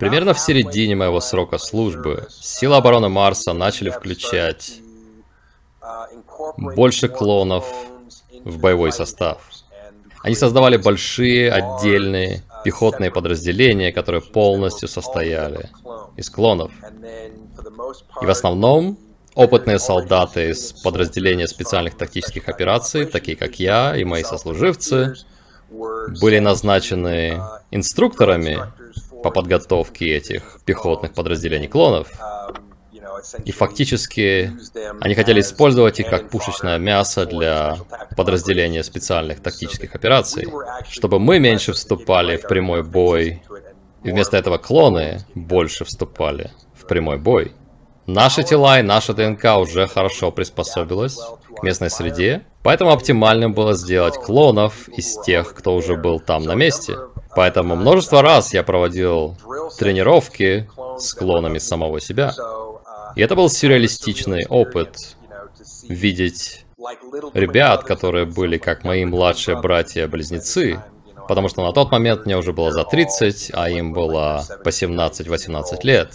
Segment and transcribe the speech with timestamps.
[0.00, 4.80] Примерно в середине моего срока службы силы обороны Марса начали включать
[6.56, 7.66] больше клонов
[8.42, 9.42] в боевой состав.
[10.22, 15.68] Они создавали большие отдельные пехотные подразделения, которые полностью состояли
[16.16, 16.72] из клонов.
[18.22, 18.98] И в основном
[19.34, 25.14] опытные солдаты из подразделения специальных тактических операций, такие как я и мои сослуживцы,
[25.70, 27.38] были назначены
[27.70, 28.60] инструкторами
[29.22, 32.08] по подготовке этих пехотных подразделений клонов.
[33.44, 34.52] И фактически
[35.00, 37.76] они хотели использовать их как пушечное мясо для
[38.16, 40.46] подразделения специальных тактических операций,
[40.88, 43.42] чтобы мы меньше вступали в прямой бой,
[44.02, 47.52] и вместо этого клоны больше вступали в прямой бой.
[48.06, 51.18] Наши тела и наша ДНК уже хорошо приспособилась
[51.56, 56.54] к местной среде, поэтому оптимальным было сделать клонов из тех, кто уже был там на
[56.54, 56.96] месте.
[57.34, 59.36] Поэтому множество раз я проводил
[59.78, 62.32] тренировки с клонами самого себя.
[63.16, 65.16] И это был сюрреалистичный опыт
[65.88, 66.64] видеть
[67.34, 70.82] ребят, которые были как мои младшие братья-близнецы,
[71.28, 75.80] потому что на тот момент мне уже было за 30, а им было по 17-18
[75.82, 76.14] лет.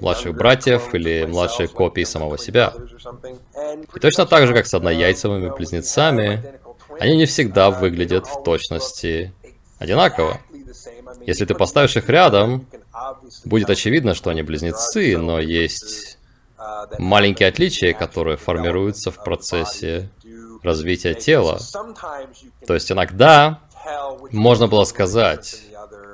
[0.00, 2.72] Младших братьев или младшие копии самого себя.
[3.94, 6.58] И точно так же, как с однояйцевыми близнецами,
[6.98, 9.32] они не всегда выглядят в точности
[9.78, 10.40] одинаково.
[11.26, 12.66] Если ты поставишь их рядом,
[13.44, 16.18] будет очевидно, что они близнецы, но есть
[16.98, 20.10] маленькие отличия, которые формируются в процессе
[20.62, 21.60] развития тела.
[22.66, 23.60] То есть иногда
[24.32, 25.62] можно было сказать,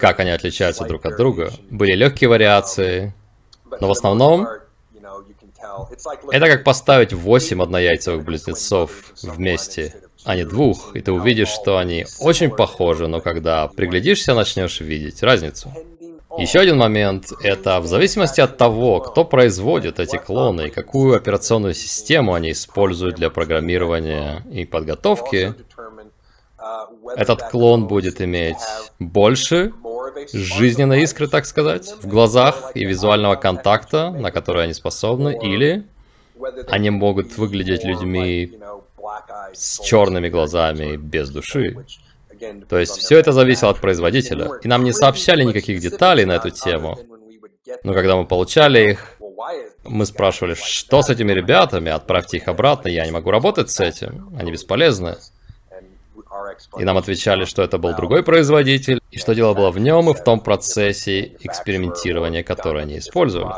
[0.00, 1.50] как они отличаются друг от друга.
[1.70, 3.14] Были легкие вариации,
[3.80, 4.48] но в основном
[6.30, 8.90] это как поставить 8 однояйцевых близнецов
[9.22, 9.94] вместе
[10.24, 15.22] а не двух, и ты увидишь, что они очень похожи, но когда приглядишься, начнешь видеть
[15.22, 15.72] разницу.
[16.36, 21.74] Еще один момент– это в зависимости от того, кто производит эти клоны и какую операционную
[21.74, 25.54] систему они используют для программирования и подготовки,
[27.16, 28.58] этот клон будет иметь
[28.98, 29.72] больше
[30.32, 35.86] жизненной искры, так сказать, в глазах и визуального контакта, на который они способны, или
[36.68, 38.58] они могут выглядеть людьми
[39.54, 41.76] с черными глазами, без души.
[42.68, 44.50] То есть все это зависело от производителя.
[44.62, 46.98] И нам не сообщали никаких деталей на эту тему.
[47.82, 49.18] Но когда мы получали их,
[49.84, 54.34] мы спрашивали, что с этими ребятами, отправьте их обратно, я не могу работать с этим,
[54.38, 55.16] они бесполезны.
[56.78, 60.14] И нам отвечали, что это был другой производитель, и что дело было в нем и
[60.14, 63.54] в том процессе экспериментирования, который они использовали.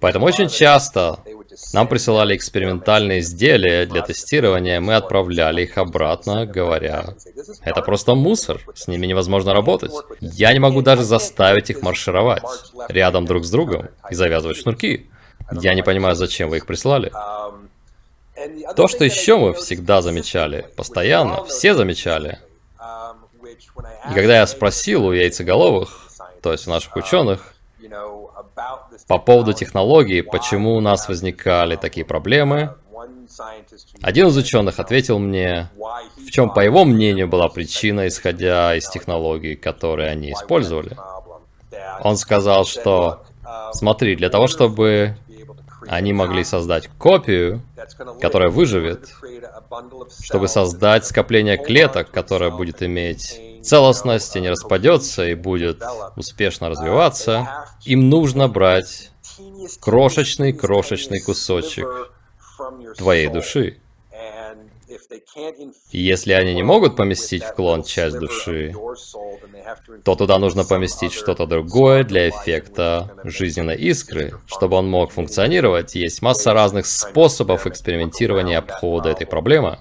[0.00, 1.18] Поэтому очень часто
[1.72, 7.14] нам присылали экспериментальные изделия для тестирования, мы отправляли их обратно, говоря,
[7.62, 9.92] это просто мусор, с ними невозможно работать.
[10.20, 12.42] Я не могу даже заставить их маршировать
[12.88, 15.10] рядом друг с другом и завязывать шнурки.
[15.52, 17.12] Я не понимаю, зачем вы их прислали.
[18.76, 22.38] То, что еще мы всегда замечали, постоянно, все замечали.
[24.10, 26.08] И когда я спросил у яйцеголовых,
[26.42, 27.54] то есть у наших ученых,
[29.06, 32.74] по поводу технологий, почему у нас возникали такие проблемы,
[34.02, 35.70] один из ученых ответил мне,
[36.16, 40.96] в чем, по его мнению, была причина, исходя из технологий, которые они использовали.
[42.02, 43.24] Он сказал, что,
[43.72, 45.16] смотри, для того, чтобы
[45.88, 47.62] они могли создать копию,
[48.20, 49.08] которая выживет,
[50.22, 55.82] чтобы создать скопление клеток, которое будет иметь целостность и не распадется и будет
[56.16, 59.10] успешно развиваться, им нужно брать
[59.80, 62.12] крошечный-крошечный кусочек
[62.96, 63.81] твоей души.
[65.90, 68.74] Если они не могут поместить в клон часть души,
[70.04, 75.94] то туда нужно поместить что-то другое для эффекта жизненной искры, чтобы он мог функционировать.
[75.94, 79.78] Есть масса разных способов экспериментирования обхода этой проблемы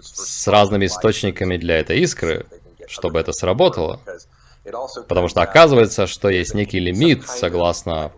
[0.00, 2.46] с разными источниками для этой искры,
[2.86, 4.00] чтобы это сработало.
[5.08, 8.12] Потому что оказывается, что есть некий лимит, согласно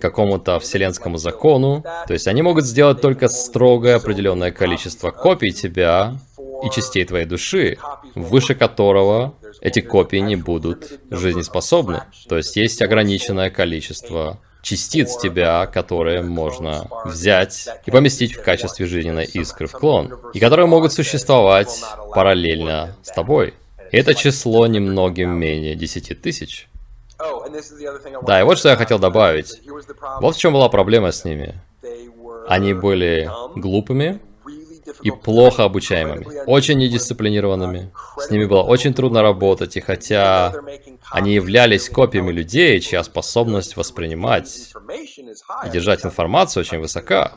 [0.00, 1.84] какому-то вселенскому закону.
[2.06, 6.18] То есть они могут сделать только строгое определенное количество копий тебя
[6.64, 7.78] и частей твоей души,
[8.14, 12.02] выше которого эти копии не будут жизнеспособны.
[12.28, 19.24] То есть есть ограниченное количество частиц тебя, которые можно взять и поместить в качестве жизненной
[19.24, 21.82] искры в клон, и которые могут существовать
[22.14, 23.54] параллельно с тобой.
[23.90, 26.68] И это число немногим менее 10 тысяч.
[28.22, 29.60] Да, и вот что я хотел добавить.
[30.20, 31.60] Вот в чем была проблема с ними.
[32.48, 34.20] Они были глупыми
[35.02, 37.90] и плохо обучаемыми, очень недисциплинированными.
[38.18, 40.52] С ними было очень трудно работать, и хотя
[41.10, 44.72] они являлись копиями людей, чья способность воспринимать
[45.66, 47.32] и держать информацию очень высока,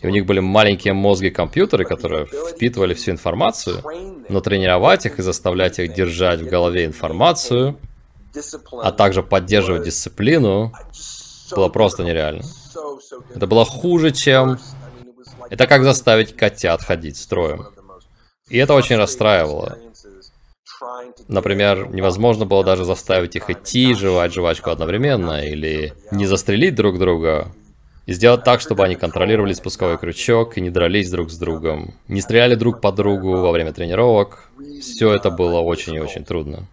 [0.00, 3.82] и у них были маленькие мозги-компьютеры, которые впитывали всю информацию,
[4.28, 7.76] но тренировать их и заставлять их держать в голове информацию,
[8.82, 10.72] а также поддерживать дисциплину,
[11.54, 12.42] было просто нереально.
[13.34, 14.58] Это было хуже, чем...
[15.48, 17.66] Это как заставить котят ходить строем.
[18.48, 19.78] И это очень расстраивало.
[21.28, 27.52] Например, невозможно было даже заставить их идти, жевать жвачку одновременно, или не застрелить друг друга,
[28.06, 32.20] и сделать так, чтобы они контролировали спусковой крючок и не дрались друг с другом, не
[32.20, 34.50] стреляли друг по другу во время тренировок.
[34.80, 36.68] Все это было очень и очень трудно.